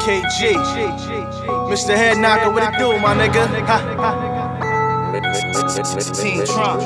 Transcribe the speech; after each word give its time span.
KG. 0.00 0.56
Mr. 1.68 1.94
Head 1.94 2.16
Knocker, 2.16 2.50
what 2.50 2.62
it 2.62 2.78
do, 2.78 2.98
my 2.98 3.14
nigga? 3.14 3.44
Team 6.16 6.44
Trump. 6.46 6.80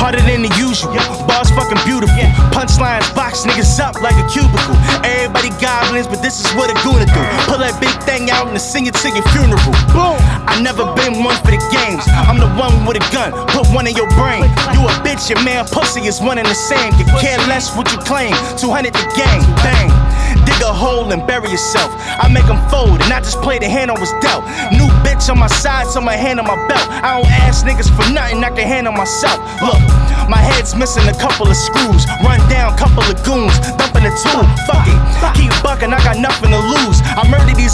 Harder 0.00 0.20
than 0.24 0.42
the 0.42 0.52
usual. 0.56 0.96
Bars 1.28 1.50
fucking 1.52 1.78
beautiful. 1.84 2.24
Punchlines 2.50 3.06
box 3.14 3.44
niggas 3.44 3.78
up 3.78 4.00
like 4.00 4.16
a 4.16 4.26
cubicle. 4.32 4.74
Everybody 5.04 5.50
goblins, 5.60 6.08
but 6.08 6.22
this 6.22 6.40
is 6.40 6.48
what 6.56 6.72
a 6.72 6.76
gonna 6.82 7.06
do. 7.06 7.22
Pull 7.46 7.60
that 7.60 7.76
big 7.80 7.94
thing 8.02 8.30
out 8.30 8.48
and 8.48 8.60
sing 8.60 8.86
it 8.86 8.94
to 9.04 9.08
your 9.12 9.22
funeral. 9.36 9.60
Boom. 9.92 10.16
I 10.48 10.58
never 10.60 10.88
been 10.96 11.22
one 11.22 11.36
for 11.44 11.52
the 11.52 11.60
games. 11.70 12.02
I'm 12.08 12.40
the 12.40 12.48
one 12.56 12.86
with 12.86 12.96
a 12.96 13.04
gun. 13.12 13.30
Put 13.52 13.68
one 13.70 13.86
in 13.86 13.94
your 13.94 14.08
brain. 14.16 14.42
You 14.72 14.82
a 14.88 14.92
bitch, 15.04 15.28
your 15.28 15.42
man 15.44 15.66
pussy 15.68 16.02
is 16.08 16.20
one 16.20 16.38
and 16.38 16.48
the 16.48 16.56
same. 16.56 16.92
You 16.98 17.04
care 17.20 17.38
less 17.46 17.76
what 17.76 17.92
you 17.92 17.98
claim. 17.98 18.32
200 18.56 18.92
the 18.92 19.04
gang. 19.14 19.44
Bang. 19.62 20.03
Dig 20.46 20.60
a 20.62 20.72
hole 20.72 21.12
and 21.12 21.26
bury 21.26 21.50
yourself. 21.50 21.90
I 22.22 22.28
make 22.28 22.46
them 22.46 22.60
fold 22.70 23.02
and 23.02 23.12
I 23.12 23.20
just 23.20 23.42
play 23.42 23.58
the 23.58 23.68
hand 23.68 23.90
I 23.90 23.98
was 23.98 24.12
dealt. 24.24 24.44
New 24.72 24.88
bitch 25.04 25.28
on 25.28 25.38
my 25.38 25.48
side, 25.48 25.86
so 25.86 26.00
my 26.00 26.16
hand 26.16 26.40
on 26.40 26.46
my 26.46 26.56
belt. 26.68 26.86
I 27.04 27.20
don't 27.20 27.30
ask 27.44 27.66
niggas 27.66 27.90
for 27.90 28.06
nothing, 28.12 28.42
I 28.44 28.50
can 28.50 28.66
handle 28.66 28.92
myself. 28.92 29.42
Look, 29.60 29.82
my 30.30 30.38
head's 30.40 30.74
missing 30.74 31.06
a 31.08 31.16
couple 31.18 31.48
of 31.50 31.56
screws. 31.56 32.06
Run 32.24 32.40
down, 32.48 32.76
couple 32.78 33.02
of 33.04 33.18
goons, 33.26 33.58
dumping 33.76 34.06
a 34.06 34.12
tube. 34.22 34.48
Fuck 34.64 34.86
it, 34.88 34.98
keep 35.36 35.52
bucking, 35.62 35.92
I 35.92 35.98
got 36.00 36.16
nothing 36.18 36.53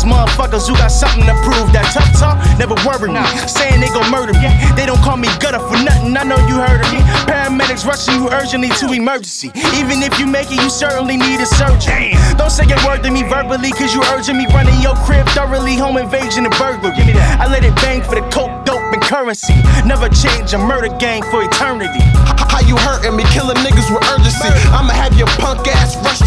to 0.02 0.08
lose. 0.08 0.30
I 0.30 0.40
murder 0.40 0.60
these 0.60 0.60
motherfuckers 0.60 0.68
who 0.68 0.74
got 0.74 0.90
something 0.90 1.24
to 1.26 1.34
prove. 1.42 1.72
That 1.72 1.88
tough 1.92 2.12
talk 2.18 2.38
never 2.58 2.74
worried 2.86 3.12
me. 3.12 3.22
Saying 3.48 3.80
they 3.80 3.88
gon' 3.88 4.10
murder 4.10 4.32
me. 4.32 4.48
They 4.76 4.86
don't 4.86 5.00
call 5.02 5.16
me 5.16 5.28
Gudda 5.40 5.60
for 5.60 5.76
nothing, 5.82 6.16
I 6.16 6.24
know 6.24 6.38
you 6.46 6.56
heard 6.60 6.84
of 6.84 6.90
me. 6.92 7.00
Paramedics 7.26 7.84
rushing 7.86 8.14
you 8.14 8.28
urgently 8.30 8.68
to 8.80 8.92
emergency. 8.92 9.50
Even 9.76 10.02
if 10.02 10.18
you 10.18 10.26
make 10.26 10.50
it, 10.50 10.60
you 10.62 10.70
certainly 10.70 11.16
need 11.16 11.40
a 11.40 11.46
surgery. 11.46 12.14
Don't 12.36 12.50
say 12.50 12.64
a 12.64 12.78
word 12.86 13.02
to 13.04 13.10
me 13.10 13.22
verbally, 13.22 13.70
cause 13.72 13.94
you 13.94 14.02
urging 14.14 14.36
me 14.36 14.46
running 14.52 14.80
your 14.80 14.94
crib 15.06 15.26
thoroughly. 15.36 15.76
Home 15.76 15.96
invasion 15.96 16.44
and 16.44 16.54
burglary. 16.56 17.12
I 17.40 17.46
let 17.48 17.64
it 17.64 17.74
bang 17.76 18.02
for 18.02 18.14
the 18.14 18.24
coke, 18.30 18.64
dope, 18.64 18.92
and 18.92 19.02
currency. 19.02 19.54
Never 19.84 20.08
change 20.08 20.52
a 20.52 20.58
murder 20.58 20.92
gang 20.98 21.22
for 21.30 21.42
eternity. 21.42 22.00
How 22.50 22.60
you 22.60 22.76
hurting 22.76 23.16
me, 23.16 23.24
killing 23.30 23.56
niggas 23.62 23.88
with 23.92 24.04
urgency. 24.10 24.48
I'ma 24.74 24.92
have 24.92 25.16
your 25.16 25.28
punk 25.38 25.66
ass 25.68 25.96
rush 26.04 26.19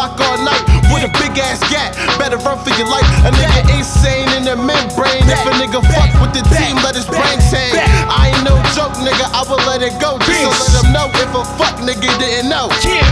block 0.00 0.16
all 0.32 0.40
night 0.40 0.64
with 0.88 1.04
a 1.04 1.12
big 1.20 1.36
ass 1.36 1.60
gat. 1.68 1.92
Better 2.16 2.40
run 2.40 2.56
for 2.64 2.72
your 2.80 2.88
life. 2.88 3.04
A 3.28 3.30
nigga 3.36 3.60
insane 3.76 4.32
in 4.32 4.48
the 4.48 4.56
membrane. 4.56 5.28
If 5.28 5.44
a 5.44 5.52
nigga 5.60 5.84
fuck 5.92 6.08
with 6.24 6.32
the 6.32 6.40
team, 6.56 6.80
let 6.80 6.96
his 6.96 7.04
brain 7.04 7.36
hang. 7.52 7.76
I 8.08 8.32
ain't 8.32 8.40
no 8.40 8.56
joke, 8.72 8.96
nigga. 9.04 9.28
I 9.36 9.44
will 9.44 9.60
let 9.68 9.84
it 9.84 9.92
go. 10.00 10.16
Just 10.24 10.40
to 10.40 10.48
let 10.56 10.72
them 10.80 10.88
know 10.96 11.06
if 11.20 11.28
a 11.36 11.44
fuck 11.60 11.76
nigga 11.84 12.08
didn't 12.16 12.48
know. 12.48 12.72
Team. 12.80 13.04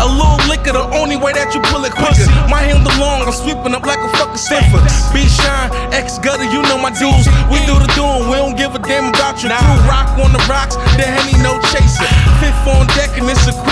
A 0.00 0.08
little 0.08 0.40
liquor, 0.48 0.72
the 0.72 0.84
only 0.96 1.16
way 1.16 1.32
that 1.32 1.54
you 1.54 1.60
pull 1.72 1.84
it 1.84 1.94
quicker. 1.96 2.28
My 2.48 2.60
hand 2.60 2.84
long, 3.00 3.24
I'm 3.24 3.32
sweeping 3.32 3.72
up 3.72 3.86
like 3.86 4.00
a 4.00 4.10
fucking 4.20 4.40
sniffer. 4.40 4.80
B 5.16 5.24
Shine, 5.24 5.70
X 5.92 6.18
Gudda, 6.18 6.44
you 6.52 6.60
know 6.68 6.76
my 6.76 6.92
dudes. 6.92 7.28
We 7.48 7.60
do 7.64 7.76
the 7.78 7.88
doing, 7.96 8.28
we 8.28 8.36
don't 8.36 8.56
give 8.56 8.74
a 8.74 8.80
damn 8.80 9.14
about 9.14 9.40
your 9.40 9.52
crew. 9.52 9.78
Rock 9.88 10.12
on 10.20 10.32
the 10.32 10.42
rocks, 10.50 10.76
the 10.98 11.06
Henny 11.08 11.36
no 11.40 11.60
chaser. 11.72 12.08
Fifth 12.40 12.66
on 12.68 12.84
deck 12.98 13.16
and 13.16 13.28
it's 13.30 13.46
a 13.48 13.54
with 13.64 13.71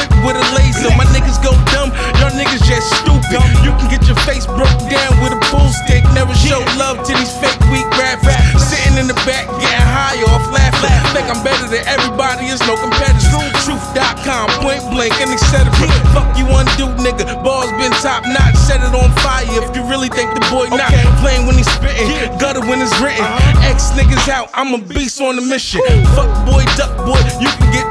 I'm 11.31 11.39
better 11.47 11.71
than 11.71 11.87
everybody, 11.87 12.51
it's 12.51 12.59
no 12.67 12.75
competitors. 12.75 13.23
Truth.com, 13.63 14.51
point 14.67 14.83
blank, 14.91 15.15
and 15.23 15.31
etc. 15.31 15.71
Fuck 16.11 16.27
you 16.35 16.43
undo, 16.51 16.91
nigga. 16.99 17.23
Bars 17.47 17.71
been 17.79 17.95
top 18.03 18.27
notch, 18.27 18.59
set 18.59 18.83
it 18.83 18.91
on 18.91 19.15
fire. 19.23 19.47
If 19.47 19.71
you 19.79 19.87
really 19.87 20.11
think 20.11 20.35
the 20.35 20.43
boy 20.51 20.67
not 20.75 20.91
playing 21.23 21.47
when 21.47 21.55
he's 21.55 21.71
spitting, 21.71 22.11
gutter 22.43 22.67
when 22.67 22.83
it's 22.83 22.91
written. 22.99 23.23
Uh-huh. 23.23 23.71
X 23.71 23.95
niggas 23.95 24.27
out, 24.27 24.51
I'm 24.55 24.75
a 24.75 24.83
beast 24.83 25.23
on 25.23 25.37
the 25.37 25.43
mission. 25.43 25.87
Fuck 26.19 26.35
boy, 26.51 26.67
duck 26.75 26.91
boy, 27.07 27.23
you 27.39 27.47
can 27.63 27.71
get 27.71 27.87